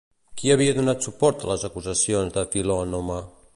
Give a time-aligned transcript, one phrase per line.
[0.39, 3.23] Qui havia donat suport a les acusacions de Filònome?